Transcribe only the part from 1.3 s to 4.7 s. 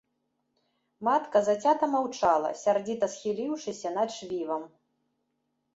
зацята маўчала, сярдзіта схіліўшыся над швівам.